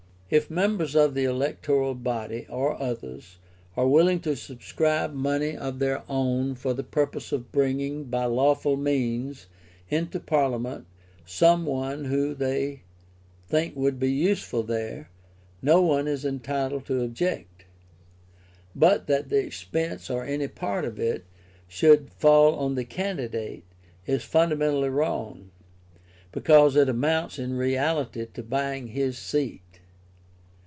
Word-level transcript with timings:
If 0.33 0.49
members 0.49 0.95
of 0.95 1.13
the 1.13 1.25
electoral 1.25 1.93
body, 1.93 2.47
or 2.49 2.81
others, 2.81 3.35
are 3.75 3.85
willing 3.85 4.21
to 4.21 4.37
subscribe 4.37 5.11
money 5.13 5.57
of 5.57 5.79
their 5.79 6.03
own 6.07 6.55
for 6.55 6.73
the 6.73 6.85
purpose 6.85 7.33
of 7.33 7.51
bringing, 7.51 8.05
by 8.05 8.23
lawful 8.23 8.77
means, 8.77 9.47
into 9.89 10.21
Parliament 10.21 10.85
some 11.25 11.65
one 11.65 12.05
who 12.05 12.33
they 12.33 12.83
think 13.49 13.75
would 13.75 13.99
be 13.99 14.09
useful 14.09 14.63
there, 14.63 15.09
no 15.61 15.81
one 15.81 16.07
is 16.07 16.23
entitled 16.23 16.85
to 16.85 17.03
object: 17.03 17.65
but 18.73 19.07
that 19.07 19.27
the 19.27 19.43
expense, 19.45 20.09
or 20.09 20.23
any 20.23 20.47
part 20.47 20.85
of 20.85 20.97
it, 20.97 21.25
should 21.67 22.09
fall 22.09 22.55
on 22.55 22.75
the 22.75 22.85
candidate, 22.85 23.65
is 24.07 24.23
fundamentally 24.23 24.87
wrong; 24.87 25.49
because 26.31 26.77
it 26.77 26.87
amounts 26.87 27.37
in 27.37 27.57
reality 27.57 28.25
to 28.33 28.41
buying 28.41 28.87
his 28.87 29.17
seat. 29.17 29.59